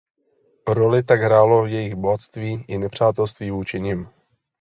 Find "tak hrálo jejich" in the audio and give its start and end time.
1.03-1.95